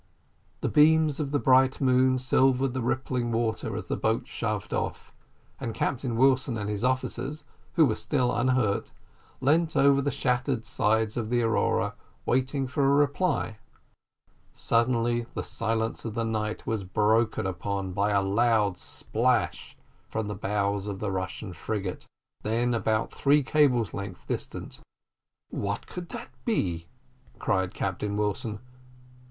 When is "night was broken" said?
16.25-17.45